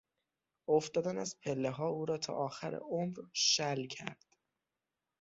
[0.67, 4.25] افتادن از پلهها او را تا آخر عمر شل کرد.